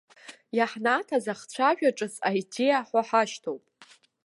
[0.57, 3.63] Иаҳнаҭаз ахцәажәа ҿыц аидеиа ҳәа ҳашьҭоуп.